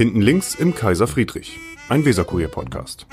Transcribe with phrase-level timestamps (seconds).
[0.00, 1.58] Hinten links im Kaiser Friedrich,
[1.90, 3.06] ein Weserkurier-Podcast.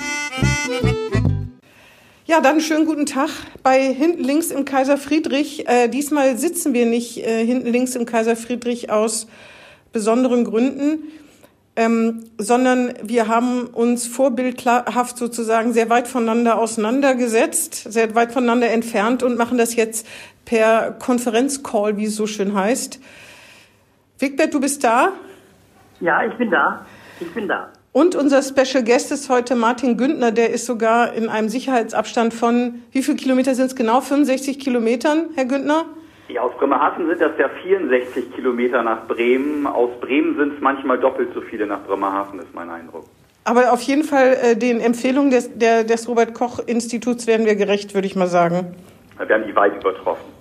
[2.25, 3.29] Ja, dann schönen guten Tag
[3.61, 5.67] bei Hinten links im Kaiser Friedrich.
[5.67, 9.27] Äh, diesmal sitzen wir nicht äh, hinten links im Kaiser Friedrich aus
[9.91, 11.09] besonderen Gründen,
[11.75, 19.23] ähm, sondern wir haben uns vorbildhaft sozusagen sehr weit voneinander auseinandergesetzt, sehr weit voneinander entfernt
[19.23, 20.07] und machen das jetzt
[20.45, 23.01] per Konferenzcall, wie es so schön heißt.
[24.19, 25.11] Wigbert, du bist da?
[25.99, 26.85] Ja, ich bin da.
[27.19, 27.69] Ich bin da.
[27.91, 32.83] Und unser Special Guest ist heute Martin Güntner, der ist sogar in einem Sicherheitsabstand von,
[32.91, 34.01] wie viele Kilometer sind es genau?
[34.01, 35.85] 65 Kilometern, Herr Güntner?
[36.27, 39.65] Ja, aus Bremerhaven sind das ja 64 Kilometer nach Bremen.
[39.65, 43.05] Aus Bremen sind es manchmal doppelt so viele nach Bremerhaven, ist mein Eindruck.
[43.45, 48.05] Aber auf jeden Fall äh, den Empfehlungen des, der, des Robert-Koch-Instituts werden wir gerecht, würde
[48.05, 48.75] ich mal sagen.
[49.17, 50.36] Wir haben die weit übertroffen.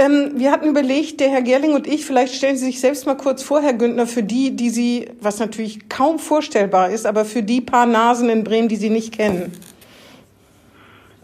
[0.00, 3.18] Ähm, wir hatten überlegt, der Herr Gerling und ich, vielleicht stellen Sie sich selbst mal
[3.18, 7.42] kurz vor, Herr Günther, für die, die Sie, was natürlich kaum vorstellbar ist, aber für
[7.42, 9.52] die paar Nasen in Bremen, die Sie nicht kennen.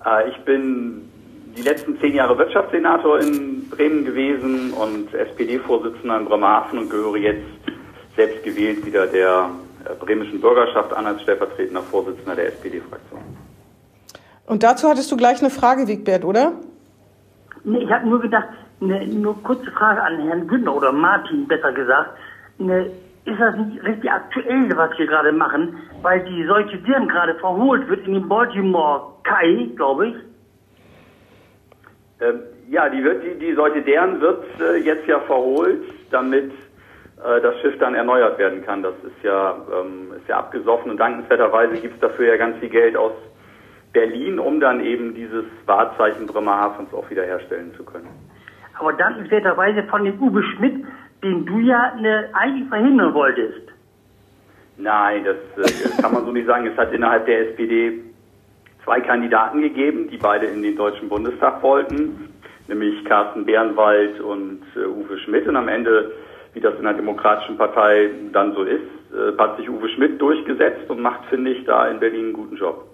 [0.05, 1.09] Äh, ich bin
[1.57, 7.47] die letzten zehn Jahre Wirtschaftssenator in Bremen gewesen und SPD-Vorsitzender in Bremerhaven und gehöre jetzt
[8.15, 9.49] selbst gewählt wieder der
[9.87, 13.21] äh, bremischen Bürgerschaft an als stellvertretender Vorsitzender der SPD-Fraktion.
[14.45, 16.53] Und dazu hattest du gleich eine Frage, Wigbert, oder?
[17.65, 18.49] Nee, ich habe nur gedacht,
[18.81, 22.11] eine nur kurze Frage an Herrn Günther oder Martin, besser gesagt.
[22.59, 22.87] Eine,
[23.25, 25.79] ist das nicht richtig aktuell, was wir gerade machen?
[26.03, 30.15] Weil die solche Viren gerade verholt wird in den Baltimore Kai, glaube ich.
[32.21, 36.51] Ähm, ja, die, wird, die, die solche deren wird äh, jetzt ja verholt, damit
[37.23, 38.83] äh, das Schiff dann erneuert werden kann.
[38.83, 42.69] Das ist ja, ähm, ist ja abgesoffen und dankenswerterweise gibt es dafür ja ganz viel
[42.69, 43.13] Geld aus
[43.93, 48.09] Berlin, um dann eben dieses Wahrzeichen Bremerhavens auch wiederherstellen zu können.
[48.79, 50.85] Aber dankenswerterweise von dem Uwe Schmidt,
[51.23, 53.69] den du ja ne, eigentlich verhindern wolltest.
[54.77, 56.67] Nein, das, das kann man so nicht sagen.
[56.67, 58.03] Es hat innerhalb der SPD
[58.85, 62.33] zwei Kandidaten gegeben, die beide in den Deutschen Bundestag wollten,
[62.69, 65.49] nämlich Carsten Bernwald und äh, Uwe Schmidt.
[65.49, 66.13] Und am Ende,
[66.53, 68.83] wie das in der Demokratischen Partei dann so ist,
[69.13, 72.57] äh, hat sich Uwe Schmidt durchgesetzt und macht, finde ich, da in Berlin einen guten
[72.57, 72.87] Job.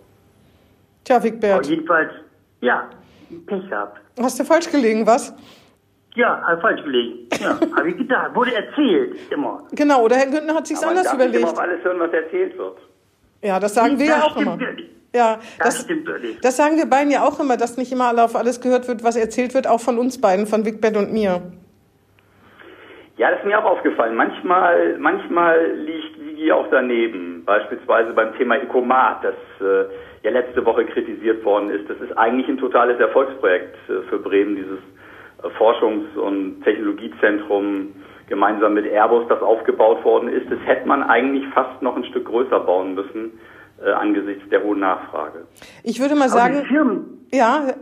[1.04, 1.66] Tja, Wigbert.
[1.66, 2.12] jedenfalls,
[2.60, 2.88] ja,
[3.46, 4.00] Pech gehabt.
[4.20, 5.34] Hast du falsch gelegen, was?
[6.14, 7.28] Ja, falsch gelegen.
[7.40, 8.34] Ja, habe ich gedacht.
[8.34, 9.62] Wurde erzählt, immer.
[9.72, 11.44] Genau, oder Herr Günther hat sich's Aber anders man darf überlegt.
[11.44, 12.78] Nicht immer auf alles hören, was erzählt wird.
[13.42, 14.76] Ja, das sagen wir das ja auch stimmt immer.
[15.14, 16.40] Ja, Das, das, stimmt wirklich.
[16.40, 19.04] das sagen wir beiden ja auch immer, dass nicht immer alle auf alles gehört wird,
[19.04, 21.42] was erzählt wird, auch von uns beiden, von Wigbert und mir.
[23.18, 24.16] Ja, das ist mir auch aufgefallen.
[24.16, 27.44] Manchmal, manchmal liegt Vigi auch daneben.
[27.44, 29.84] Beispielsweise beim Thema Ecomat, das äh,
[30.22, 31.90] ja letzte Woche kritisiert worden ist.
[31.90, 35.01] Das ist eigentlich ein totales Erfolgsprojekt äh, für Bremen, dieses äh,
[35.58, 37.88] Forschungs- und Technologiezentrum
[38.28, 40.50] gemeinsam mit Airbus, das aufgebaut worden ist.
[40.50, 43.32] Das hätte man eigentlich fast noch ein Stück größer bauen müssen
[43.84, 45.46] äh, angesichts der hohen Nachfrage.
[45.82, 47.74] Ich würde mal Aber die sagen, Firmen, ja,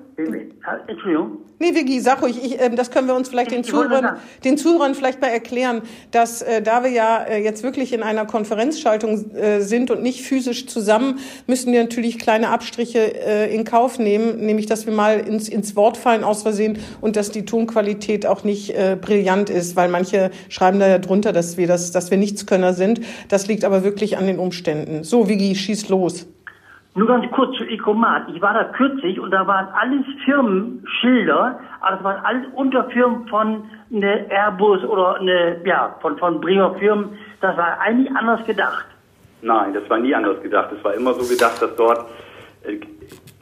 [0.86, 1.38] Entschuldigung.
[1.58, 4.94] Nee, Vicky, sag ruhig, ich, ähm, das können wir uns vielleicht den Zuhörern, den Zuhörern
[4.94, 9.60] vielleicht mal erklären, dass äh, da wir ja äh, jetzt wirklich in einer Konferenzschaltung äh,
[9.60, 14.66] sind und nicht physisch zusammen, müssen wir natürlich kleine Abstriche äh, in Kauf nehmen, nämlich
[14.66, 18.70] dass wir mal ins, ins Wort fallen aus Versehen und dass die Tonqualität auch nicht
[18.70, 22.72] äh, brillant ist, weil manche schreiben da ja drunter, dass wir das, dass wir Nichtskönner
[22.72, 23.02] sind.
[23.28, 25.04] Das liegt aber wirklich an den Umständen.
[25.04, 26.26] So, Vicky, schieß los.
[26.94, 28.28] Nur ganz kurz zu Ecomat.
[28.34, 33.64] Ich war da kürzlich und da waren alles Firmenschilder, aber das waren alles Unterfirmen von
[33.90, 37.16] ne Airbus oder ne, ja, von, von Bremer Firmen.
[37.40, 38.86] Das war eigentlich anders gedacht.
[39.42, 40.70] Nein, das war nie anders gedacht.
[40.76, 42.06] Es war immer so gedacht, dass dort
[42.64, 42.78] äh,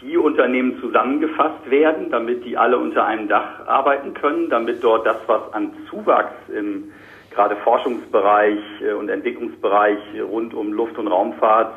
[0.02, 5.16] die Unternehmen zusammengefasst werden, damit die alle unter einem Dach arbeiten können, damit dort das,
[5.26, 6.92] was an Zuwachs im
[7.30, 9.98] gerade Forschungsbereich äh, und Entwicklungsbereich
[10.30, 11.72] rund um Luft- und Raumfahrt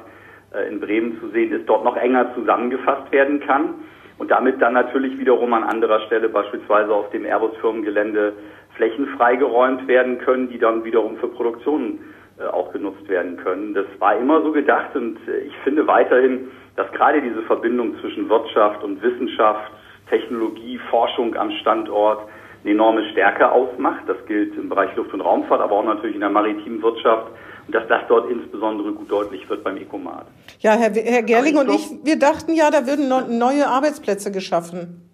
[0.70, 3.76] in Bremen zu sehen ist, dort noch enger zusammengefasst werden kann
[4.18, 8.34] und damit dann natürlich wiederum an anderer Stelle, beispielsweise auf dem Airbus-Firmengelände,
[8.76, 12.00] Flächen freigeräumt werden können, die dann wiederum für Produktionen
[12.40, 13.74] äh, auch genutzt werden können.
[13.74, 18.30] Das war immer so gedacht und äh, ich finde weiterhin, dass gerade diese Verbindung zwischen
[18.30, 19.72] Wirtschaft und Wissenschaft,
[20.10, 22.28] Technologie, Forschung am Standort
[22.64, 24.04] eine enorme Stärke ausmacht.
[24.08, 27.32] Das gilt im Bereich Luft- und Raumfahrt, aber auch natürlich in der maritimen Wirtschaft
[27.68, 30.26] und dass das dort insbesondere gut deutlich wird beim Ecomat.
[30.60, 35.08] Ja, Herr, Herr Gerling und ich wir dachten ja, da würden neue Arbeitsplätze geschaffen.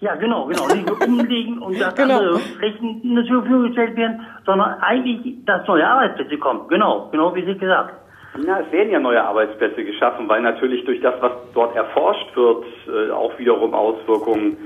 [0.00, 0.66] Ja, genau, genau.
[0.66, 2.18] Nicht nur umlegen und dass Genau.
[2.18, 6.66] andere Flächen nicht zur Verfügung gestellt werden, sondern eigentlich, dass neue Arbeitsplätze kommen.
[6.68, 7.94] Genau, genau wie Sie gesagt.
[8.44, 12.64] Na, es werden ja neue Arbeitsplätze geschaffen, weil natürlich durch das, was dort erforscht wird,
[12.88, 14.56] äh, auch wiederum Auswirkungen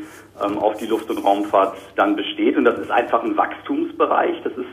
[0.43, 2.57] ähm, auf die Luft- und Raumfahrt dann besteht.
[2.57, 4.37] Und das ist einfach ein Wachstumsbereich.
[4.45, 4.69] Das ist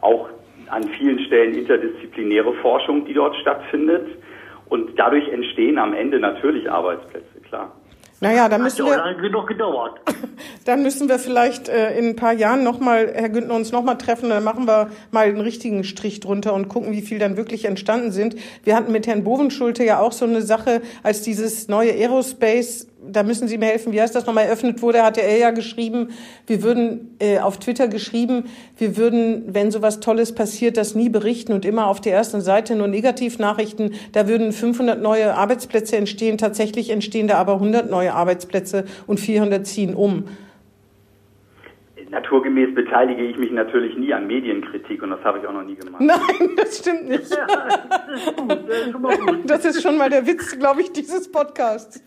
[0.00, 0.28] auch
[0.70, 4.06] an vielen Stellen interdisziplinäre Forschung, die dort stattfindet.
[4.68, 7.72] Und dadurch entstehen am Ende natürlich Arbeitsplätze, klar.
[8.20, 10.00] Naja, da müssen wir, gedauert.
[10.64, 14.30] dann müssen wir vielleicht äh, in ein paar Jahren nochmal, Herr Günther, uns nochmal treffen.
[14.30, 18.12] Dann machen wir mal einen richtigen Strich drunter und gucken, wie viel dann wirklich entstanden
[18.12, 18.36] sind.
[18.64, 23.22] Wir hatten mit Herrn Bovenschulte ja auch so eine Sache, als dieses neue Aerospace da
[23.22, 26.10] müssen Sie mir helfen, wie heißt das nochmal eröffnet wurde, hatte er ja geschrieben,
[26.46, 28.44] wir würden äh, auf Twitter geschrieben,
[28.76, 32.76] wir würden, wenn sowas Tolles passiert, das nie berichten und immer auf der ersten Seite
[32.76, 33.94] nur Negativnachrichten.
[34.12, 36.38] Da würden 500 neue Arbeitsplätze entstehen.
[36.38, 40.24] Tatsächlich entstehen da aber 100 neue Arbeitsplätze und 400 ziehen um
[42.10, 45.74] naturgemäß beteilige ich mich natürlich nie an Medienkritik und das habe ich auch noch nie
[45.74, 46.00] gemacht.
[46.00, 47.30] Nein, das stimmt nicht.
[47.30, 49.50] Ja, das, ist gut, das, ist schon mal gut.
[49.50, 52.02] das ist schon mal der Witz, glaube ich, dieses Podcasts.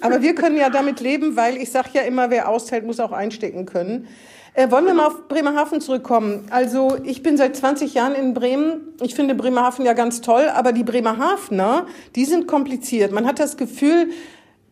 [0.00, 3.12] Aber wir können ja damit leben, weil ich sage ja immer, wer austeilt, muss auch
[3.12, 4.08] einstecken können.
[4.54, 6.46] Äh, wollen wir mal auf Bremerhaven zurückkommen?
[6.50, 8.94] Also ich bin seit 20 Jahren in Bremen.
[9.00, 11.86] Ich finde Bremerhaven ja ganz toll, aber die Bremerhavener,
[12.16, 13.12] die sind kompliziert.
[13.12, 14.10] Man hat das Gefühl,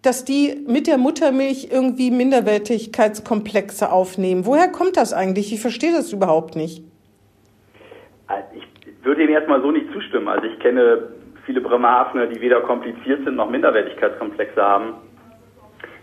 [0.03, 4.47] dass die mit der Muttermilch irgendwie Minderwertigkeitskomplexe aufnehmen.
[4.47, 5.53] Woher kommt das eigentlich?
[5.53, 6.83] Ich verstehe das überhaupt nicht.
[8.27, 10.29] Also ich würde Ihnen erstmal so nicht zustimmen.
[10.29, 11.09] Also ich kenne
[11.45, 14.95] viele Bremerhavener, die weder kompliziert sind noch Minderwertigkeitskomplexe haben.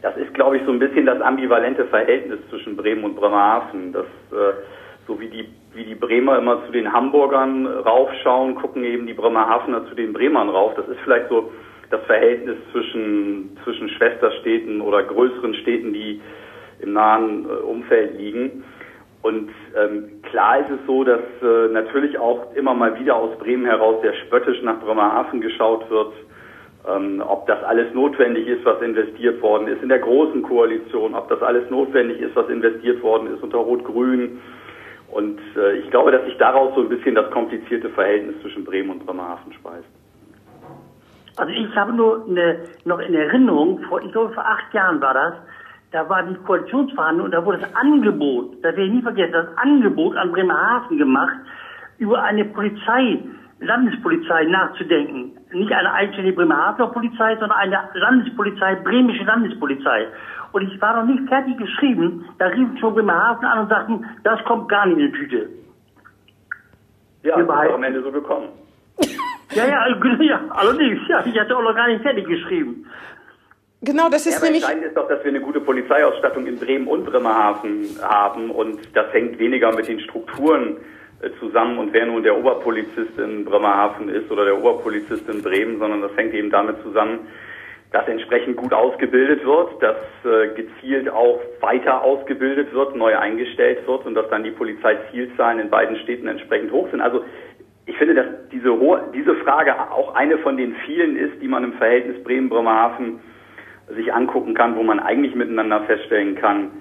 [0.02, 3.94] Das ist, glaube ich, so ein bisschen das ambivalente Verhältnis zwischen Bremen und Bremerhaven.
[3.94, 4.54] Das, äh,
[5.08, 9.88] so wie die, wie die Bremer immer zu den Hamburgern raufschauen, gucken eben die Bremerhavener
[9.88, 10.74] zu den Bremern rauf.
[10.76, 11.52] Das ist vielleicht so
[11.90, 16.22] das Verhältnis zwischen, zwischen Schwesterstädten oder größeren Städten, die
[16.80, 18.64] im nahen äh, Umfeld liegen.
[19.22, 23.66] Und ähm, klar ist es so, dass äh, natürlich auch immer mal wieder aus Bremen
[23.66, 26.14] heraus sehr spöttisch nach Bremerhaven geschaut wird,
[26.88, 31.28] ähm, ob das alles notwendig ist, was investiert worden ist in der großen Koalition, ob
[31.30, 34.40] das alles notwendig ist, was investiert worden ist unter Rot-Grün.
[35.12, 38.92] Und äh, ich glaube, dass sich daraus so ein bisschen das komplizierte Verhältnis zwischen Bremen
[38.92, 39.88] und Bremerhaven speist.
[41.38, 45.14] Also ich habe nur eine, noch in Erinnerung, vor, ich glaube vor acht Jahren war
[45.14, 45.34] das,
[45.92, 49.58] da war die Koalitionsverhandlung und da wurde das Angebot, das werde ich nie vergessen, das
[49.58, 51.38] Angebot an Bremerhaven gemacht,
[52.00, 53.20] über eine Polizei,
[53.60, 55.32] Landespolizei nachzudenken.
[55.52, 60.08] Nicht eine eigenständige Bremerhavener Polizei, sondern eine Landespolizei, bremische Landespolizei.
[60.52, 64.44] Und ich war noch nicht fertig geschrieben, da riefen schon Bremerhaven an und sagten, das
[64.46, 65.50] kommt gar nicht in die Tüte.
[67.24, 68.50] Ja, ist am Ende so gekommen.
[69.52, 69.88] Ja, ja,
[70.22, 72.86] ja, allerdings, ja, ich hatte auch noch gar nicht fertig geschrieben.
[73.82, 74.64] Genau, das ist ja, nämlich.
[74.64, 79.14] Entscheidend ist doch, dass wir eine gute Polizeiausstattung in Bremen und Bremerhaven haben und das
[79.14, 80.78] hängt weniger mit den Strukturen
[81.22, 85.78] äh, zusammen und wer nun der Oberpolizist in Bremerhaven ist oder der Oberpolizist in Bremen,
[85.78, 87.28] sondern das hängt eben damit zusammen,
[87.92, 94.06] dass entsprechend gut ausgebildet wird, dass äh, gezielt auch weiter ausgebildet wird, neu eingestellt wird
[94.06, 97.00] und dass dann die Polizeizielzahlen in beiden Städten entsprechend hoch sind.
[97.02, 97.24] Also
[97.88, 98.78] ich finde, dass diese,
[99.16, 103.20] diese Frage auch eine von den vielen ist, die man im Verhältnis Bremen-Bremerhaven
[103.96, 106.72] sich angucken kann, wo man eigentlich miteinander feststellen kann,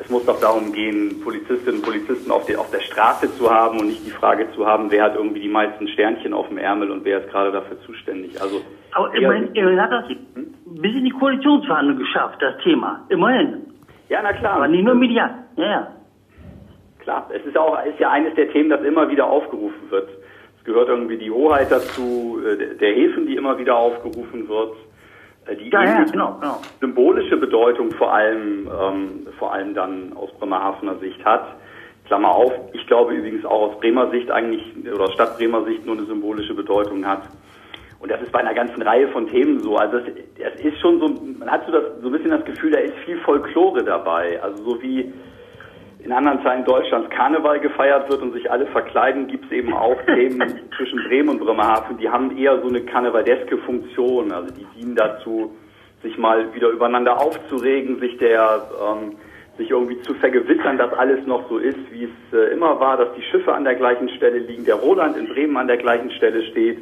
[0.00, 3.80] es muss doch darum gehen, Polizistinnen und Polizisten auf der, auf der Straße zu haben
[3.80, 6.92] und nicht die Frage zu haben, wer hat irgendwie die meisten Sternchen auf dem Ärmel
[6.92, 8.40] und wer ist gerade dafür zuständig.
[8.40, 8.62] Also,
[8.92, 10.54] Aber immerhin, immerhin hat das hm?
[10.80, 13.04] bis in die Koalitionsverhandlung geschafft, das Thema.
[13.08, 13.66] Immerhin.
[14.08, 14.54] Ja, na klar.
[14.54, 15.34] Aber nicht nur medial.
[15.56, 15.88] Ja, ja.
[17.00, 20.08] Klar, es ist auch ist ja eines der Themen, das immer wieder aufgerufen wird
[20.68, 24.76] gehört irgendwie die Hoheit dazu, äh, der Häfen, die immer wieder aufgerufen wird,
[25.46, 26.60] äh, die ja, ja, genau, genau.
[26.80, 31.46] symbolische Bedeutung vor allem, ähm, vor allem dann aus Bremerhavener Sicht hat.
[32.04, 34.62] Klammer auf, ich glaube übrigens auch aus Bremer Sicht eigentlich,
[34.94, 37.22] oder Stadt Bremer Sicht nur eine symbolische Bedeutung hat.
[38.00, 39.76] Und das ist bei einer ganzen Reihe von Themen so.
[39.76, 40.04] Also es,
[40.38, 41.08] es ist schon so,
[41.38, 44.40] man hat so, das, so ein bisschen das Gefühl, da ist viel Folklore dabei.
[44.42, 45.12] Also so wie
[46.08, 50.00] in anderen Teilen Deutschlands Karneval gefeiert wird und sich alle verkleiden, gibt es eben auch
[50.06, 54.32] Themen zwischen Bremen und Bremerhaven, die haben eher so eine karnevaleske Funktion.
[54.32, 55.54] Also die dienen dazu,
[56.02, 59.16] sich mal wieder übereinander aufzuregen, sich der ähm,
[59.58, 63.12] sich irgendwie zu vergewissern, dass alles noch so ist, wie es äh, immer war, dass
[63.14, 66.42] die Schiffe an der gleichen Stelle liegen, der Roland in Bremen an der gleichen Stelle
[66.44, 66.78] steht.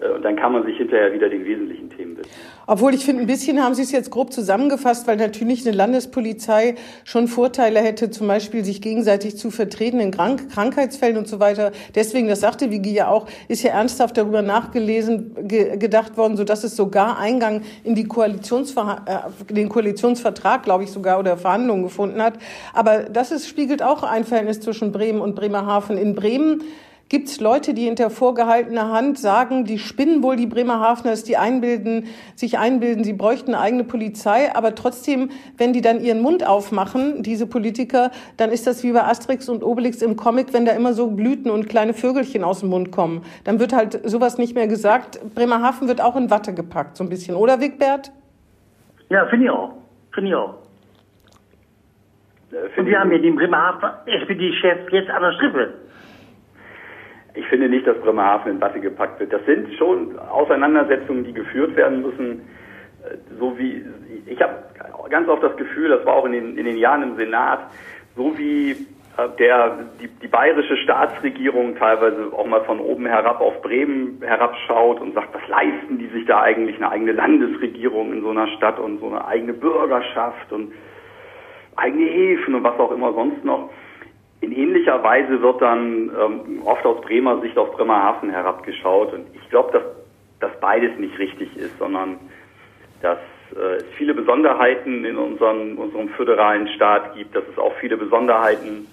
[0.00, 2.32] Äh, und dann kann man sich hinterher wieder den wesentlichen Themen widmen.
[2.66, 6.74] Obwohl ich finde, ein bisschen haben Sie es jetzt grob zusammengefasst, weil natürlich eine Landespolizei
[7.04, 11.72] schon Vorteile hätte, zum Beispiel sich gegenseitig zu vertreten in Krank Krankheitsfällen und so weiter.
[11.94, 16.44] Deswegen, das sagte Vigi ja auch, ist ja ernsthaft darüber nachgelesen, ge gedacht worden, so
[16.44, 21.82] dass es sogar Eingang in die Koalitionsver äh, den Koalitionsvertrag, glaube ich sogar, oder Verhandlungen
[21.82, 22.34] gefunden hat.
[22.74, 25.96] Aber das ist, spiegelt auch ein Verhältnis zwischen Bremen und Bremerhaven.
[25.96, 26.62] In Bremen
[27.08, 32.06] gibt es Leute, die hinter vorgehaltener Hand sagen, die spinnen wohl die Bremerhaveners, die einbilden,
[32.34, 37.22] sich einbilden, sie bräuchten eine eigene Polizei, aber trotzdem, wenn die dann ihren Mund aufmachen,
[37.22, 40.92] diese Politiker, dann ist das wie bei Asterix und Obelix im Comic, wenn da immer
[40.92, 43.22] so Blüten und kleine Vögelchen aus dem Mund kommen.
[43.44, 45.18] Dann wird halt sowas nicht mehr gesagt.
[45.34, 48.12] Bremerhaven wird auch in Watte gepackt, so ein bisschen, oder Wigbert?
[49.08, 49.72] Ja, finde ich auch.
[50.12, 50.54] Finde ich auch.
[52.52, 55.74] Äh, Und wir haben ja den Bremerhaven SPD-Chef jetzt an der Strippe.
[57.38, 59.32] Ich finde nicht, dass Bremerhaven in Watte gepackt wird.
[59.32, 62.40] Das sind schon Auseinandersetzungen, die geführt werden müssen.
[63.04, 63.84] Äh, So wie
[64.26, 64.54] ich habe
[65.08, 67.60] ganz oft das Gefühl, das war auch in den, in den Jahren im Senat,
[68.16, 73.62] so wie äh, der die, die bayerische Staatsregierung teilweise auch mal von oben herab auf
[73.62, 78.30] Bremen herabschaut und sagt, was leisten die sich da eigentlich eine eigene Landesregierung in so
[78.30, 80.72] einer Stadt und so eine eigene Bürgerschaft und
[81.76, 83.70] eigene Häfen und was auch immer sonst noch.
[84.40, 89.12] In ähnlicher Weise wird dann ähm, oft aus Bremer Sicht auf Bremerhaven herabgeschaut.
[89.12, 89.82] Und ich glaube, dass,
[90.40, 92.18] dass beides nicht richtig ist, sondern
[93.02, 93.18] dass
[93.56, 98.86] äh, es viele Besonderheiten in unserem, unserem föderalen Staat gibt, dass es auch viele Besonderheiten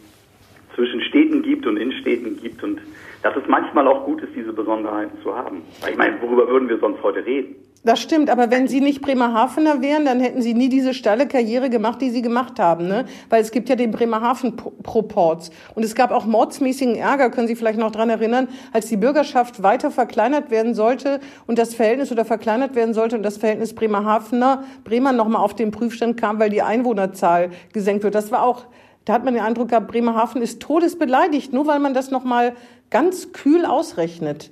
[0.73, 2.81] zwischen Städten gibt und in Städten gibt und
[3.21, 5.63] dass es manchmal auch gut ist, diese Besonderheiten zu haben.
[5.81, 7.55] Weil Ich meine, worüber würden wir sonst heute reden?
[7.85, 11.69] Das stimmt, aber wenn Sie nicht Bremerhavener wären, dann hätten Sie nie diese steile Karriere
[11.69, 13.05] gemacht, die Sie gemacht haben, ne?
[13.29, 15.51] Weil es gibt ja den Bremerhaven-Proports.
[15.75, 19.61] Und es gab auch mordsmäßigen Ärger, können Sie vielleicht noch dran erinnern, als die Bürgerschaft
[19.61, 24.63] weiter verkleinert werden sollte und das Verhältnis oder verkleinert werden sollte und das Verhältnis Bremerhavener,
[24.83, 28.15] Bremer nochmal auf den Prüfstand kam, weil die Einwohnerzahl gesenkt wird.
[28.15, 28.65] Das war auch,
[29.05, 32.55] da hat man den Eindruck gehabt, Bremerhaven ist todesbeleidigt, nur weil man das nochmal
[32.89, 34.49] ganz kühl ausrechnet.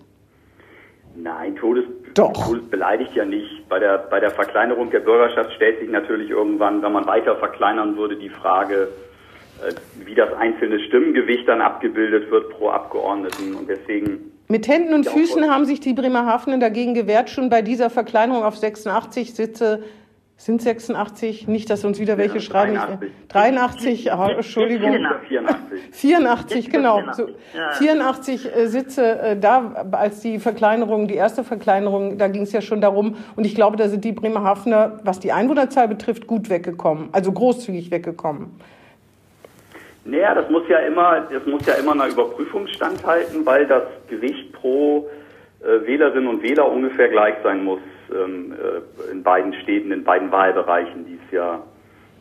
[1.15, 2.34] Nein, Todes, Doch.
[2.34, 3.67] Todes beleidigt ja nicht.
[3.70, 7.98] Bei der, bei der Verkleinerung der Bürgerschaft stellt sich natürlich irgendwann, wenn man weiter verkleinern
[7.98, 8.89] würde, die Frage,
[9.62, 9.74] äh,
[10.05, 13.55] wie das einzelne Stimmgewicht dann abgebildet wird pro Abgeordneten.
[13.55, 17.89] Und deswegen, Mit Händen und Füßen haben sich die Bremerhavener dagegen gewehrt, schon bei dieser
[17.89, 19.84] Verkleinerung auf 86 Sitze.
[20.36, 21.48] Sind 86?
[21.48, 22.74] Nicht, dass uns wieder welche Ja, schreiben.
[22.74, 23.12] 83.
[23.30, 24.92] 83, ah, Entschuldigung.
[25.28, 25.80] 84.
[25.92, 27.02] 84, genau.
[27.13, 27.72] So, Ja.
[27.72, 32.62] 84 äh, Sitze äh, da, als die Verkleinerung, die erste Verkleinerung, da ging es ja
[32.62, 33.16] schon darum.
[33.36, 37.10] Und ich glaube, da sind die Bremerhavener, was die Einwohnerzahl betrifft, gut weggekommen.
[37.12, 38.52] Also großzügig weggekommen.
[40.06, 44.52] Naja, das muss ja immer, das muss ja immer einer Überprüfung standhalten, weil das Gewicht
[44.52, 45.08] pro
[45.62, 47.80] äh, Wählerinnen und Wähler ungefähr gleich sein muss
[48.13, 51.62] ähm, äh, in beiden Städten, in beiden Wahlbereichen, die es ja,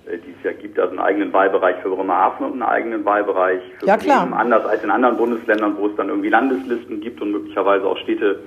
[0.06, 0.78] äh, die es ja gibt.
[0.78, 4.22] Also einen eigenen Wahlbereich für Bremerhaven und einen eigenen Wahlbereich für Ja, klar.
[4.26, 7.98] Bremen, anders als in anderen Bundesländern, wo es dann irgendwie Landeslisten gibt und möglicherweise auch
[7.98, 8.40] Städte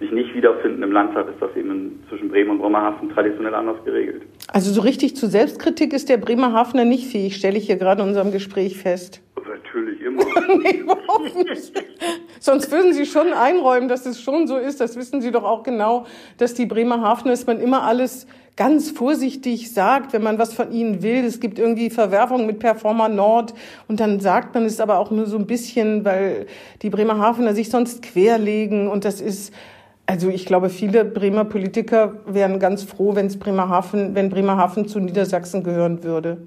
[0.00, 4.22] sich nicht wiederfinden im Landtag, ist das eben zwischen Bremen und Bremerhaven traditionell anders geregelt.
[4.52, 8.08] Also so richtig zu Selbstkritik ist der Bremerhavener nicht fähig, stelle ich hier gerade in
[8.08, 9.20] unserem Gespräch fest.
[12.40, 14.80] Sonst würden Sie schon einräumen, dass es schon so ist.
[14.80, 16.06] Das wissen Sie doch auch genau,
[16.36, 21.02] dass die Bremerhavener, dass man immer alles ganz vorsichtig sagt, wenn man was von ihnen
[21.02, 21.24] will.
[21.24, 23.54] Es gibt irgendwie Verwerfungen mit Performer Nord
[23.86, 26.46] und dann sagt man es aber auch nur so ein bisschen, weil
[26.82, 29.52] die Bremerhavener sich sonst querlegen und das ist
[30.06, 35.00] also ich glaube, viele Bremer Politiker wären ganz froh, wenn es Bremerhaven, wenn Bremerhaven zu
[35.00, 36.38] Niedersachsen gehören würde.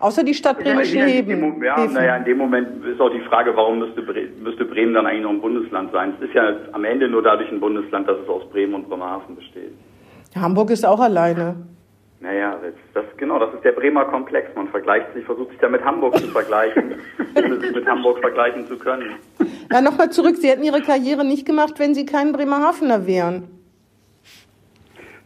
[0.00, 1.28] Außer die Stadt Bremischen ja, Heben.
[1.28, 4.94] dem Ja, naja, in dem Moment ist auch die Frage, warum müsste, Bre müsste Bremen
[4.94, 6.14] dann eigentlich noch ein Bundesland sein?
[6.18, 9.34] Es ist ja am Ende nur dadurch ein Bundesland, dass es aus Bremen und Bremerhaven
[9.34, 9.72] besteht.
[10.36, 11.56] Hamburg ist auch alleine.
[12.20, 14.48] Naja, das, das genau, das ist der Bremer Komplex.
[14.54, 16.94] Man vergleicht sich, versucht sich da mit Hamburg zu vergleichen,
[17.36, 19.14] ohne sich mit Hamburg vergleichen zu können.
[19.70, 20.36] Ja, nochmal zurück.
[20.36, 23.48] Sie hätten Ihre Karriere nicht gemacht, wenn Sie kein Bremerhavener wären.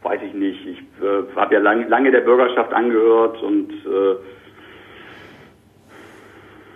[0.03, 0.65] Weiß ich nicht.
[0.67, 4.15] Ich äh, habe ja lang, lange der Bürgerschaft angehört und äh,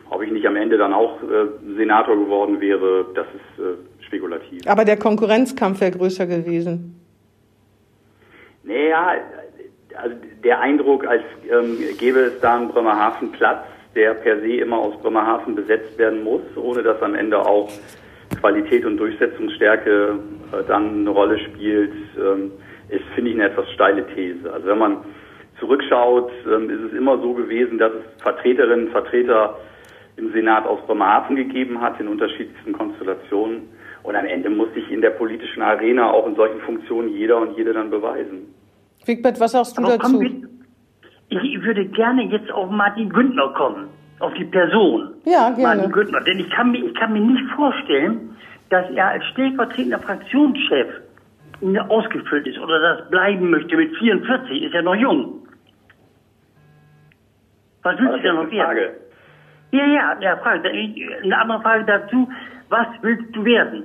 [0.10, 4.62] ob ich nicht am Ende dann auch äh, Senator geworden wäre, das ist äh, spekulativ.
[4.68, 7.00] Aber der Konkurrenzkampf wäre größer gewesen.
[8.64, 9.16] Naja,
[9.96, 14.78] also der Eindruck, als ähm, gäbe es da einen Bremerhaven Platz, der per se immer
[14.78, 17.70] aus Bremerhaven besetzt werden muss, ohne dass am Ende auch
[18.40, 20.20] Qualität und Durchsetzungsstärke
[20.52, 22.52] äh, dann eine Rolle spielt, ähm,
[22.90, 24.52] ist, finde ich, eine etwas steile These.
[24.52, 24.98] Also wenn man
[25.60, 29.58] zurückschaut, ähm, ist es immer so gewesen, dass es Vertreterinnen und Vertreter
[30.18, 33.70] im Senat aus Bremerhaven gegeben hat, in unterschiedlichsten Konstellationen.
[34.04, 37.58] Und am Ende muss sich in der politischen Arena auch in solchen Funktionen jeder und
[37.58, 38.54] jede dann beweisen.
[39.06, 40.20] Wigbert, was sagst du Aber dazu?
[40.20, 40.32] wir,
[41.30, 43.88] ich würde gerne jetzt auf Martin Günther kommen,
[44.20, 45.14] auf die Person.
[45.26, 45.64] Ja, gerne.
[45.64, 48.36] Martin Günther, denn ich kann mir, ich kann mir nicht vorstellen,
[48.70, 50.88] dass er als stellvertretender Fraktionschef
[51.90, 55.48] ausgefüllt ist oder das bleiben möchte mit 44, ist ja noch jung.
[57.84, 58.94] Was willst du denn noch werden?
[59.72, 60.70] Ja, ja, ja, Frage.
[60.70, 62.30] Eine andere Frage dazu.
[62.70, 63.84] Was willst du werden?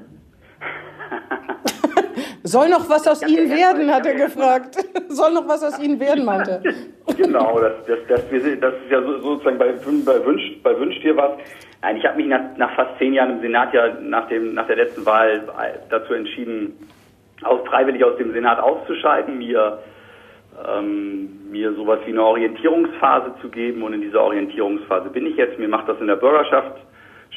[2.45, 4.77] Soll noch was aus Ja, Ihnen werden, hat er gefragt.
[5.09, 6.63] Soll noch was aus Ihnen werden, meinte.
[7.17, 11.17] Genau, das, das, das, das ist ja so, sozusagen bei, bei, Wünsch, bei Wünsch dir
[11.17, 11.33] was.
[11.83, 14.67] Nein, ich habe mich nach, nach fast zehn Jahren im Senat ja nach, dem, nach
[14.69, 15.43] der letzten Wahl
[15.91, 16.73] dazu entschieden,
[17.43, 19.79] aus, freiwillig aus dem Senat auszuscheiden, mir,
[20.77, 23.83] ähm, mir sowas wie eine Orientierungsphase zu geben.
[23.83, 25.59] Und in dieser Orientierungsphase bin ich jetzt.
[25.59, 26.77] Mir macht das in der Bürgerschaft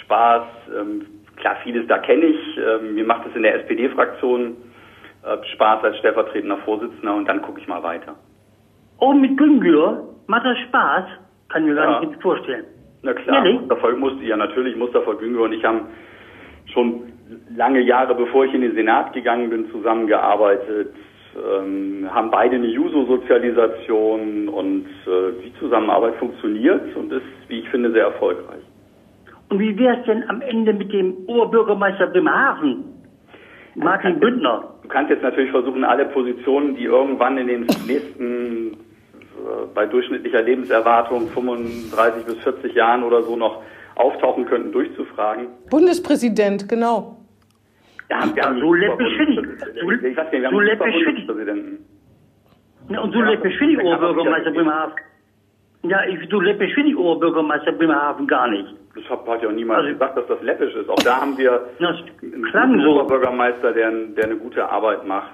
[0.04, 0.44] Spaß.
[0.80, 1.06] Ähm,
[1.38, 2.58] klar, vieles da kenne ich.
[2.58, 4.56] Ähm, mir macht es in der SPD-Fraktion
[5.24, 8.16] äh, Spaß als stellvertretender Vorsitzender und dann gucke ich mal weiter.
[9.00, 11.06] Oh, mit Güngör macht das Spaß?
[11.50, 12.08] Kann ich mir gar Ja.
[12.08, 12.66] nicht vorstellen.
[13.04, 13.60] Na klar, Ehrlich?
[13.62, 15.82] Mustafa musste, ja natürlich, Mustafa Güngör und ich haben
[16.74, 17.04] schon
[17.56, 20.94] lange Jahre, bevor ich in den Senat gegangen bin, zusammengearbeitet,
[21.36, 27.92] ähm, haben beide eine Juso-Sozialisation und äh, die Zusammenarbeit funktioniert und ist, wie ich finde,
[27.92, 28.62] sehr erfolgreich.
[29.50, 32.86] Und wie wäre es denn am Ende mit dem Oberbürgermeister Bremerhaven?
[33.76, 34.76] Martin Bündner.
[34.84, 38.76] Du kannst jetzt natürlich versuchen, alle Positionen, die irgendwann in den nächsten, äh,
[39.74, 43.62] bei durchschnittlicher Lebenserwartung 35 bis 40 Jahren oder so noch
[43.96, 45.48] auftauchen könnten, durchzufragen.
[45.70, 47.18] Bundespräsident, genau.
[48.10, 48.68] Ja, wir haben so.
[48.68, 50.94] So- wir so haben einen läppisch.
[52.90, 54.94] Ja, und so da man Oberbürgermeister Bremerhaven.
[55.84, 58.68] Ja, ich, so läppisch finde ich Oberbürgermeister Bremerhaven gar nicht.
[58.96, 60.90] Das hat, hat ja auch niemand Also- gesagt, dass das läppisch ist.
[60.90, 61.90] Auch da haben wir Das
[62.56, 62.92] einen so.
[63.02, 65.32] Oberbürgermeister, der, der eine gute Arbeit macht.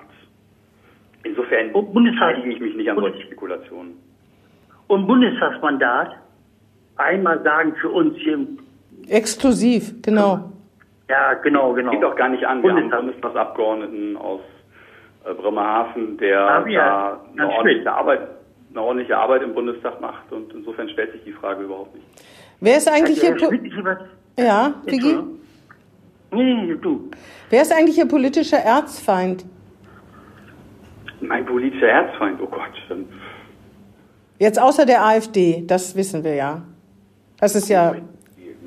[1.24, 3.94] Insofern Und Bundestag- beteilige ich mich nicht an solchen Spekulationen.
[4.88, 6.12] Und Bundestagsmandat,
[6.98, 8.58] einmal sagen für uns hier, im-
[9.08, 10.51] Exklusiv, genau.
[11.12, 11.92] Ja, genau, genau.
[11.92, 12.64] Geht doch gar nicht an.
[12.64, 12.90] Wir haben.
[12.90, 14.42] Bundestagsabgeordneten aus
[15.26, 16.80] äh, Bremerhaven, der wir.
[16.80, 17.92] da eine ordentliche.
[17.92, 18.22] Arbeit,
[18.72, 20.32] eine ordentliche Arbeit im Bundestag macht.
[20.32, 22.08] Und insofern stellt sich die Frage überhaupt nicht.
[22.60, 23.98] Wer ist eigentlich Ihr, Po- ist was?
[24.40, 25.20] ja, Vicky?
[26.32, 27.10] Nee, du.
[27.50, 29.46] Wer ist eigentlich Ihr politischer Erzfeind?
[31.20, 32.62] Mein politischer Herzfeind, oh Gott.
[34.40, 36.62] Jetzt außer der AfD, das wissen wir ja.
[37.40, 37.96] Das ist ja,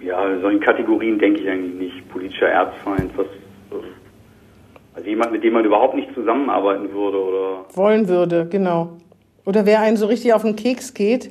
[0.04, 2.08] Ja, solchen Kategorien denke ich eigentlich nicht.
[2.10, 3.26] Politischer Erzfeind, was.
[3.26, 3.84] äh,
[4.94, 7.64] Also jemand, mit dem man überhaupt nicht zusammenarbeiten würde oder.
[7.74, 8.98] wollen würde, genau.
[9.46, 11.30] Oder wer einen so richtig auf den Keks geht.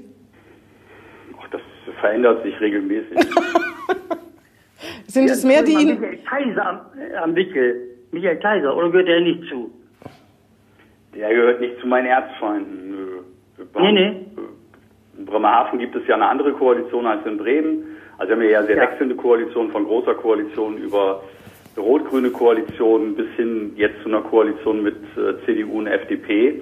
[1.39, 1.62] Ach, das
[1.99, 3.17] verändert sich regelmäßig.
[5.07, 5.75] Sind es mehr die.
[5.86, 7.89] Michael Kaiser am, äh, am Wickel.
[8.12, 9.71] Michael Kaiser, oder gehört er nicht zu?
[11.15, 12.89] Der gehört nicht zu meinen Erzfeinden.
[12.91, 13.21] Nö.
[13.79, 14.25] Nee, nee.
[15.17, 17.83] In Bremerhaven gibt es ja eine andere Koalition als in Bremen.
[18.17, 18.84] Also wir haben ja sehr Ja.
[18.84, 21.23] wechselnde Koalitionen, von großer Koalition über
[21.78, 26.62] rot-grüne Koalition bis hin jetzt zu einer Koalition mit äh, CDU und FDP.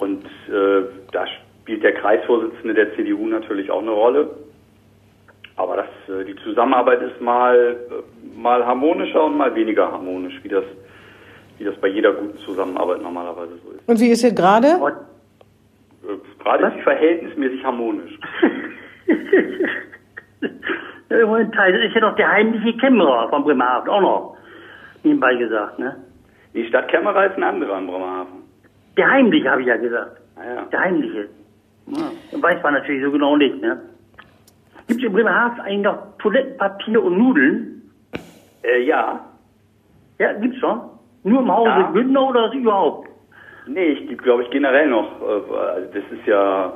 [0.00, 0.82] Und äh,
[1.12, 1.26] da
[1.62, 4.30] spielt der Kreisvorsitzende der CDU natürlich auch eine Rolle.
[5.56, 10.48] Aber das, äh, die Zusammenarbeit ist mal, äh, mal harmonischer und mal weniger harmonisch, wie
[10.48, 10.64] das,
[11.58, 13.86] wie das bei jeder guten Zusammenarbeit normalerweise so ist.
[13.86, 14.68] Und wie ist hier gerade?
[14.68, 18.18] Äh, Gerade ist sie verhältnismäßig harmonisch.
[21.08, 24.36] Teil, das ist ja doch der heimliche Kämmerer von Bremerhaven, auch noch.
[25.02, 25.96] Nebenbei gesagt, ne?
[26.54, 28.42] Die Stadt Kämmerer ist ein anderer in Bremerhaven.
[28.96, 30.20] Der heimliche, habe ich ja gesagt.
[30.36, 30.62] Naja.
[30.70, 31.28] Der heimliche.
[31.86, 33.80] Ja, weiß man natürlich so genau nicht, ne?
[34.88, 37.82] Gibt es in Bremerhaven eigentlich noch Toilettenpapier und Nudeln?
[38.62, 39.20] Äh, ja.
[40.18, 40.80] Ja, gibt's schon.
[41.24, 41.90] Nur im Hause Ja.
[41.92, 43.08] Günther oder überhaupt?
[43.66, 45.20] Nee, ich glaube ich generell noch.
[45.20, 46.72] äh, Also das ist ja,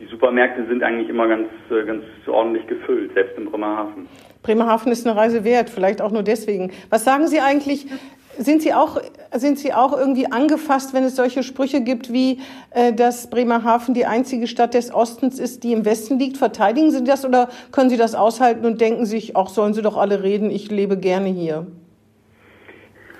[0.00, 4.08] die Supermärkte sind eigentlich immer ganz, äh, ganz ordentlich gefüllt, selbst in Bremerhaven.
[4.42, 6.72] Bremerhaven ist eine Reise wert, vielleicht auch nur deswegen.
[6.88, 7.86] Was sagen Sie eigentlich?
[8.38, 8.98] Sind Sie auch,
[9.34, 12.38] sind Sie auch irgendwie angefasst, wenn es solche Sprüche gibt, wie
[12.70, 16.38] äh, dass Bremerhaven die einzige Stadt des Ostens ist, die im Westen liegt?
[16.38, 19.98] Verteidigen Sie das oder können Sie das aushalten und denken sich, ach, sollen Sie doch
[19.98, 21.66] alle reden, ich lebe gerne hier?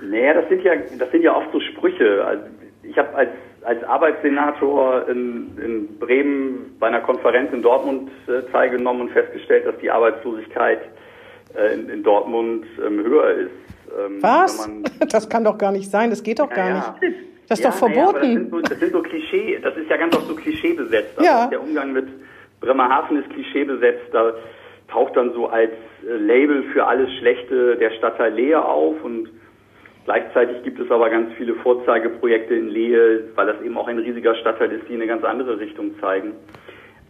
[0.03, 2.25] Naja, das sind ja, das sind ja oft so Sprüche.
[2.25, 2.45] Also
[2.83, 3.31] ich habe als,
[3.71, 9.79] als Arbeitssenator in, in Bremen bei einer Konferenz in Dortmund äh, teilgenommen und festgestellt, dass
[9.81, 10.81] die Arbeitslosigkeit
[11.57, 13.51] äh, in, in Dortmund ähm, höher ist.
[13.97, 14.67] Ähm, Was?
[14.67, 17.03] man- Das kann doch gar nicht sein, das geht doch gar Ja, nicht.
[17.03, 17.09] ja.
[17.49, 18.15] Das ist Ja, doch verboten.
[18.21, 21.17] das, sind so, das sind so Klischee, das ist ja ganz oft so klischeebesetzt.
[21.17, 21.47] Also Ja.
[21.47, 22.07] Der Umgang mit
[22.61, 24.07] Bremerhaven ist klischeebesetzt.
[24.13, 24.33] Da
[24.89, 25.71] taucht dann so als
[26.09, 29.29] äh, Label für alles Schlechte der Stadtteil Lehe auf und
[30.11, 34.35] gleichzeitig gibt es aber ganz viele Vorzeigeprojekte in Lehe, weil das eben auch ein riesiger
[34.35, 36.33] Stadtteil ist, die in eine ganz andere Richtung zeigen.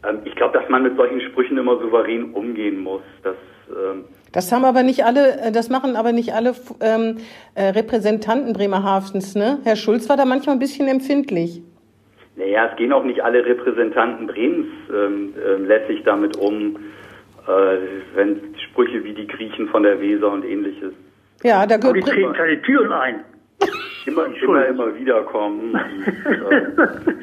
[0.06, 3.00] Ähm, ich glaube, dass man mit solchen Sprüchen immer souverän umgehen muss.
[3.22, 3.36] Das,
[3.70, 7.16] ähm, Das haben aber nicht alle, äh, das machen aber nicht alle ähm,
[7.54, 9.60] äh, Repräsentanten Bremerhavens, ne?
[9.64, 11.62] Herr Schulz war da manchmal ein bisschen empfindlich.
[12.36, 16.76] Naja, es gehen auch nicht alle Repräsentanten Bremens ähm, ähm, letztlich damit um,
[17.46, 17.78] äh,
[18.14, 20.92] wenn Sprüche wie die Griechen von der Weser und ähnliches
[21.42, 22.06] Ja, da Aber die gehört.
[22.16, 23.24] treten keine Türen ein.
[24.06, 25.78] immer, immer, immer wieder kommen.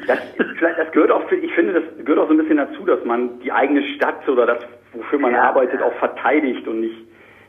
[0.06, 0.18] Das,
[0.58, 3.38] vielleicht, das gehört auch, ich finde, das gehört auch so ein bisschen dazu, dass man
[3.40, 4.58] die eigene Stadt oder das,
[4.94, 5.42] wofür man Ja.
[5.42, 6.96] arbeitet, auch verteidigt und nicht,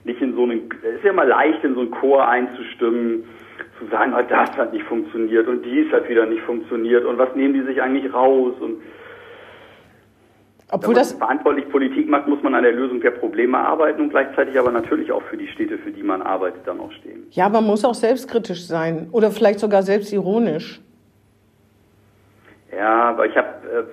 [0.04, 3.24] nicht in so einen, es ist ja immer leicht, in so einen Chor einzustimmen,
[3.80, 7.34] zu sagen, ah, das hat nicht funktioniert und dies hat wieder nicht funktioniert und was
[7.36, 8.82] nehmen die sich eigentlich raus und
[10.72, 14.02] Obwohl wenn man das, verantwortlich Politik macht, muss man an der Lösung der Probleme arbeiten
[14.02, 17.26] und gleichzeitig aber natürlich auch für die Städte, für die man arbeitet, dann auch stehen.
[17.32, 20.80] ja, man muss auch selbstkritisch sein oder vielleicht sogar selbstironisch.
[22.72, 23.84] Ja, aber ich habe, äh,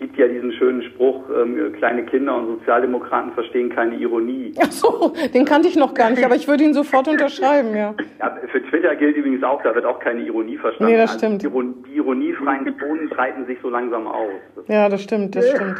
[0.00, 4.52] gibt ja diesen schönen Spruch, ähm, kleine Kinder und Sozialdemokraten verstehen keine Ironie.
[4.60, 7.94] Ach so, den kannte ich noch gar nicht, aber ich würde ihn sofort unterschreiben, ja.
[8.18, 10.92] Ja, für Twitter gilt übrigens auch, da wird auch keine Ironie verstanden.
[10.92, 11.42] Nee, das Also stimmt.
[11.42, 14.30] Die, Iron- die ironiefreien Zonen breiten sich so langsam aus.
[14.56, 15.76] Das Ja, das stimmt, das stimmt.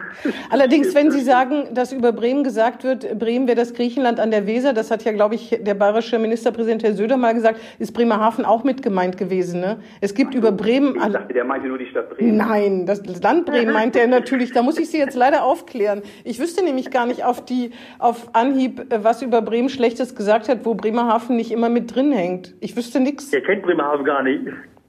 [0.50, 4.46] Allerdings, wenn Sie sagen, dass über Bremen gesagt wird, Bremen wäre das Griechenland an der
[4.46, 8.44] Weser, das hat ja, glaube ich, der bayerische Ministerpräsident Herr Söder mal gesagt, ist Bremerhaven
[8.44, 9.60] auch mit gemeint gewesen.
[9.60, 9.78] Ne?
[10.02, 10.94] Es gibt über Bremen...
[10.96, 12.36] ich dachte, der meinte nur die Stadt Bremen.
[12.36, 14.52] Nein, das Land Bremen meint er natürlich.
[14.52, 16.02] Da muss ich Sie jetzt leider aufklären.
[16.24, 20.48] Ich wüsste nämlich gar nicht auf die auf Anhieb, äh, was über Bremen Schlechtes gesagt
[20.48, 22.54] hat, wo Bremerhaven nicht immer mit drin hängt.
[22.60, 23.30] Ich wüsste nichts.
[23.30, 24.44] Der kennt Bremerhaven gar nicht.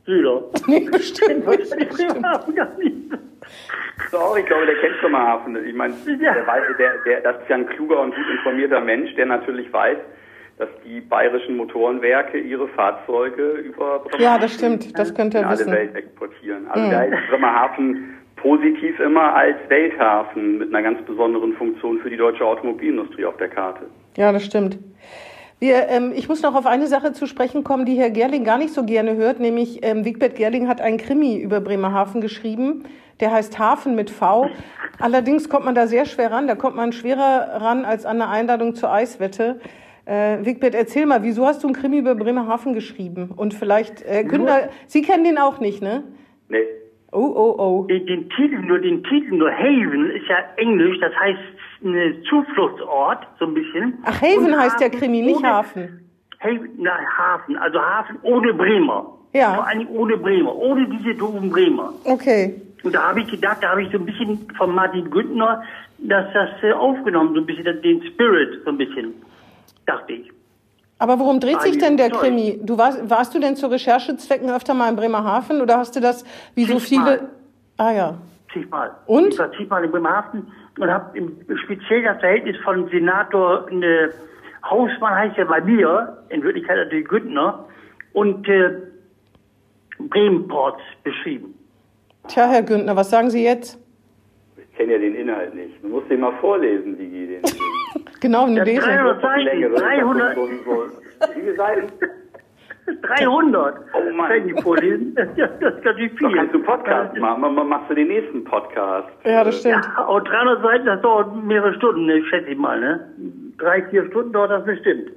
[0.06, 0.44] Süder.
[0.68, 1.46] Nee, bestimmt.
[1.48, 2.96] Der kennt Bremerhaven gar nicht.
[4.12, 5.66] Doch, ich glaube, der kennt Bremerhaven.
[5.66, 6.34] Ich meine, Ja.
[6.34, 9.72] der, weiß- der, der, das ist ja ein kluger und gut informierter Mensch, der natürlich
[9.72, 9.98] weiß,
[10.58, 14.98] dass die bayerischen Motorenwerke ihre Fahrzeuge über Bremerhaven Ja, das stimmt.
[14.98, 15.72] Das könnte in er alle wissen.
[15.72, 16.68] Welt exportieren.
[16.68, 22.18] Also da ist Bremerhaven positiv immer als Welthafen mit einer ganz besonderen Funktion für die
[22.18, 23.86] deutsche Automobilindustrie auf der Karte.
[24.18, 24.78] Ja, das stimmt.
[25.60, 28.58] Wir, ähm, ich muss noch auf eine Sache zu sprechen kommen, die Herr Gerling gar
[28.58, 32.84] nicht so gerne hört, nämlich ähm, Wigbert Gerling hat einen Krimi über Bremerhaven geschrieben.
[33.20, 34.50] Der heißt Hafen mit V.
[34.98, 36.48] Allerdings kommt man da sehr schwer ran.
[36.48, 39.62] Da kommt man schwerer ran als an eine Einladung zur Eiswette.
[40.06, 43.30] Äh, Wigbert, erzähl mal, wieso hast du einen Krimi über Bremerhaven geschrieben?
[43.36, 46.04] Und vielleicht, äh, Günther, Sie kennen den auch nicht, ne?
[46.50, 46.66] Nee.
[47.14, 47.84] Oh, oh, oh.
[47.88, 51.40] Den, Titel nur, den Titel nur Haven ist ja Englisch, das heißt
[51.84, 53.98] eine Zufluchtsort, so ein bisschen.
[54.06, 56.10] Ach, Haven Und heißt der Hafen Krimi, nicht ohne- Hafen.
[56.40, 59.18] Haven, na, Hafen, also Hafen ohne Bremer.
[59.34, 59.54] Ja.
[59.56, 61.94] Vor allem ohne Bremer, ohne diese doofen Bremer.
[62.06, 62.62] Okay.
[62.84, 65.64] Und da habe ich gedacht, da habe ich so ein bisschen von Martin Günther,
[66.00, 69.14] dass das äh, aufgenommen, so ein bisschen den Spirit, so ein bisschen,
[69.86, 70.32] dachte ich.
[71.02, 72.20] Aber worum dreht sich die denn der toll.
[72.20, 72.60] Krimi?
[72.62, 76.24] Du warst, warst du denn zu Recherchezwecken öfter mal in Bremerhaven oder hast du das
[76.54, 77.28] wie so viele?
[77.78, 78.18] Ah ja.
[78.54, 78.92] Zigmal.
[79.08, 79.30] Und?
[79.30, 81.20] Ich war zigmal in Bremerhaven und habe
[81.64, 84.10] speziell das Verhältnis von Senator äh,
[84.64, 87.66] Hausmann heißt ja bei mir, in Wirklichkeit natürlich Günther,
[88.14, 88.70] und äh,
[89.98, 91.56] Bremenports beschrieben.
[92.28, 93.80] Tja, Herr Günther, was sagen Sie jetzt?
[94.56, 95.82] Ich kenne ja den Inhalt nicht.
[95.82, 97.26] Du musst den mal vorlesen, Digi.
[97.26, 97.71] Den, den
[98.22, 98.82] Genau, eine Ja, Lese.
[98.82, 99.76] 300 Seiten, längere.
[99.76, 101.36] 300, So, so, so.
[101.36, 101.88] Wie viele Seiten?
[103.04, 103.76] 300.
[103.94, 104.28] Oh Mann.
[104.30, 105.16] Kann ich nicht vorlesen?
[105.16, 106.30] Das ist ganz schön viel.
[106.30, 107.42] Da kannst du Podcast machen.
[107.42, 109.08] Ma- ma- Machst du den nächsten Podcast?
[109.24, 109.86] Ja, das stimmt.
[109.98, 113.08] Ja, und 300 Seiten, das dauert mehrere Stunden, ne, schätze ich mal, ne?
[113.58, 115.12] Drei, vier Stunden dauert das bestimmt.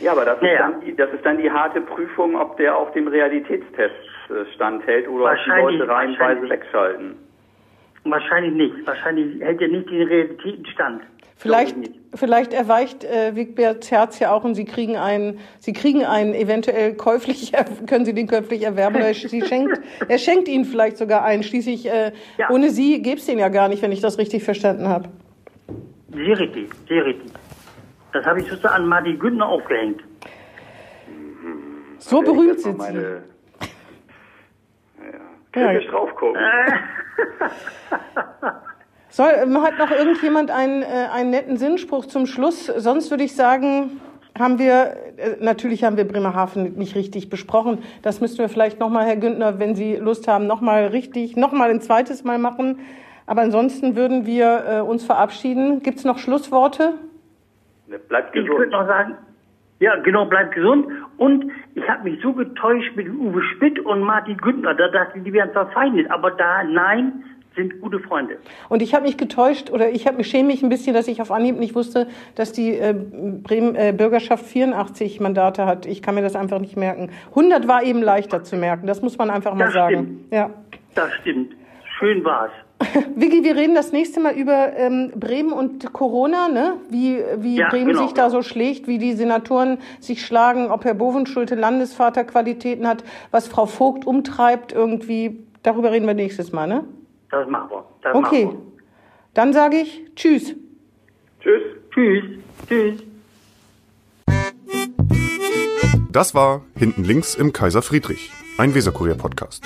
[0.00, 0.58] Ja, aber das ist, Ja, ja.
[0.70, 3.94] Dann die, das ist dann die harte Prüfung, ob der auf dem Realitätstest
[4.30, 7.14] äh, standhält oder ob die Leute reihenweise wegschalten.
[8.04, 8.86] Wahrscheinlich nicht.
[8.86, 11.02] Wahrscheinlich hält er nicht den Realitäten stand.
[11.36, 11.94] Vielleicht, nicht.
[12.14, 16.94] Vielleicht erweicht äh, Wigberts Herz ja auch und Sie kriegen einen, Sie kriegen einen eventuell
[16.94, 17.52] käuflich,
[17.86, 21.42] können Sie den käuflich erwerben oder Sie schenkt, er schenkt Ihnen vielleicht sogar einen.
[21.42, 22.50] Schließlich, äh, Ja.
[22.50, 25.08] ohne Sie gäbe es den ja gar nicht, wenn ich das richtig verstanden habe.
[26.12, 27.32] Sehr richtig, sehr richtig.
[28.12, 30.00] Das habe ich sozusagen an Martin Günther aufgehängt.
[31.98, 32.92] So ich berühmt sind Sie.
[32.92, 33.22] meine-
[35.52, 35.60] Ja.
[35.60, 35.72] Ja.
[35.72, 36.40] Kritisch drauf gucken.
[39.14, 42.66] Soll, ähm, hat noch irgendjemand einen, äh, einen netten Sinnspruch zum Schluss?
[42.66, 44.00] Sonst würde ich sagen,
[44.36, 47.78] haben wir, äh, natürlich haben wir Bremerhaven nicht richtig besprochen.
[48.02, 51.80] Das müssten wir vielleicht nochmal, Herr Günther, wenn Sie Lust haben, nochmal richtig, nochmal ein
[51.80, 52.80] zweites Mal machen.
[53.24, 55.80] Aber ansonsten würden wir äh, uns verabschieden.
[55.84, 56.94] Gibt es noch Schlussworte?
[57.86, 58.58] Ne, Bleibt Ich gesund.
[58.58, 59.14] würde noch sagen,
[59.78, 60.88] ja, genau, bleibt gesund.
[61.18, 64.74] Und ich habe mich so getäuscht mit Uwe Schmidt und Martin Günther.
[64.74, 66.10] Da dachte ich, die wären verfeindet.
[66.10, 67.22] Aber da, nein,
[67.56, 68.38] sind gute Freunde.
[68.68, 71.20] Und ich habe mich getäuscht oder ich habe mich schäme mich ein bisschen, dass ich
[71.22, 75.86] auf Anhieb nicht wusste, dass die äh, Bremen äh, Bürgerschaft 84 Mandate hat.
[75.86, 77.10] Ich kann mir das einfach nicht merken.
[77.30, 78.86] 100 war eben leichter zu merken.
[78.86, 79.94] Das muss man einfach mal Das sagen.
[79.94, 80.32] stimmt.
[80.32, 80.50] Ja.
[80.94, 81.54] Das stimmt.
[81.98, 82.50] Schön war's.
[83.14, 86.72] Vicky, wir reden das nächste Mal über ähm, Bremen und Corona, ne?
[86.90, 88.02] Wie, wie Ja, Bremen genau.
[88.02, 93.46] sich da so schlägt, wie die Senatoren sich schlagen, ob Herr Bovenschulte Landesvaterqualitäten hat, was
[93.46, 95.38] Frau Vogt umtreibt irgendwie.
[95.62, 96.84] Darüber reden wir nächstes Mal, ne?
[97.34, 97.84] Das machen wir.
[98.02, 98.44] Das okay.
[98.44, 98.82] Machen wir.
[99.34, 100.54] Dann sage ich Tschüss.
[101.40, 101.62] Tschüss.
[101.92, 102.24] Tschüss.
[102.68, 103.02] Tschüss.
[106.12, 109.64] Das war Hinten links im Kaiser Friedrich, ein Weserkurier-Podcast.